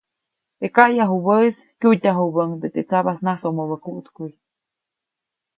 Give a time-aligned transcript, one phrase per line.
[0.59, 4.31] Teʼ kayajubäʼis kyujtyajubäʼuŋdeʼe teʼ tsabasnasomobä kuʼtkuʼy.